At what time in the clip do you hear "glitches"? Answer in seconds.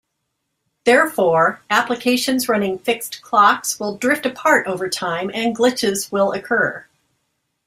5.55-6.11